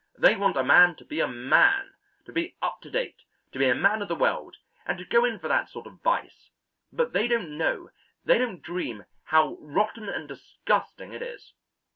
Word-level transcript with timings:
They 0.17 0.35
want 0.35 0.57
a 0.57 0.63
man 0.63 0.95
to 0.95 1.05
be 1.05 1.19
a 1.19 1.27
man, 1.27 1.93
to 2.25 2.31
be 2.31 2.55
up 2.59 2.81
to 2.81 2.89
date, 2.89 3.21
to 3.51 3.59
be 3.59 3.69
a 3.69 3.75
man 3.75 4.01
of 4.01 4.07
the 4.07 4.15
world 4.15 4.57
and 4.83 4.97
to 4.97 5.05
go 5.05 5.25
in 5.25 5.37
for 5.37 5.47
that 5.47 5.69
sort 5.69 5.85
of 5.85 6.01
vice, 6.01 6.49
but 6.91 7.13
they 7.13 7.27
don't 7.27 7.55
know, 7.55 7.91
they 8.25 8.39
don't 8.39 8.63
dream, 8.63 9.05
how 9.25 9.57
rotten 9.59 10.09
and 10.09 10.27
disgusting 10.27 11.13
it 11.13 11.21
is. 11.21 11.53